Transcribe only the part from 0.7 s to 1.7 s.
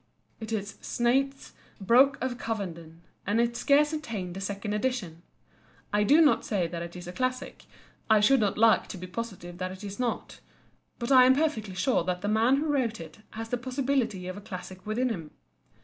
Snaith's